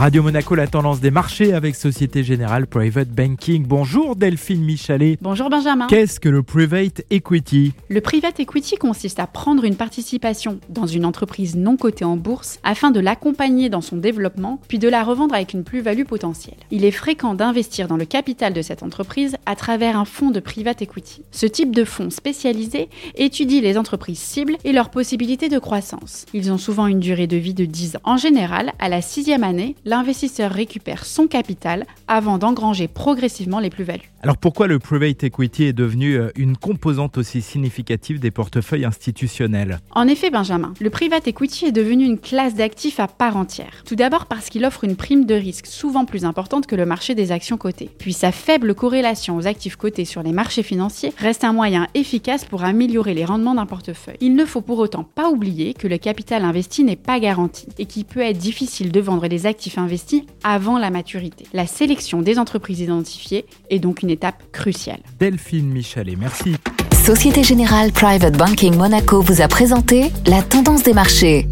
[0.00, 3.66] Radio Monaco, la tendance des marchés avec Société Générale Private Banking.
[3.66, 5.18] Bonjour Delphine Michalet.
[5.20, 5.88] Bonjour Benjamin.
[5.88, 7.74] Qu'est-ce que le private equity?
[7.90, 12.60] Le private equity consiste à prendre une participation dans une entreprise non cotée en bourse
[12.62, 16.56] afin de l'accompagner dans son développement, puis de la revendre avec une plus-value potentielle.
[16.70, 20.40] Il est fréquent d'investir dans le capital de cette entreprise à travers un fonds de
[20.40, 21.24] private equity.
[21.30, 26.24] Ce type de fonds spécialisé étudie les entreprises cibles et leurs possibilités de croissance.
[26.32, 28.00] Ils ont souvent une durée de vie de 10 ans.
[28.04, 34.08] En général, à la sixième année, l'investisseur récupère son capital avant d'engranger progressivement les plus-values.
[34.22, 39.78] Alors pourquoi le private equity est devenu euh, une composante aussi significative des portefeuilles institutionnels?
[39.92, 43.82] En effet, Benjamin, le private equity est devenu une classe d'actifs à part entière.
[43.86, 47.14] Tout d'abord parce qu'il offre une prime de risque souvent plus importante que le marché
[47.14, 47.88] des actions cotées.
[47.96, 52.44] Puis sa faible corrélation aux actifs cotés sur les marchés financiers reste un moyen efficace
[52.44, 54.18] pour améliorer les rendements d'un portefeuille.
[54.20, 57.86] Il ne faut pour autant pas oublier que le capital investi n'est pas garanti et
[57.86, 61.46] qu'il peut être difficile de vendre les actifs investis avant la maturité.
[61.54, 65.00] La sélection des entreprises identifiées est donc une étape cruciale.
[65.18, 66.56] Delphine Michalet, merci.
[67.04, 71.46] Société Générale Private Banking Monaco vous a présenté la tendance des marchés.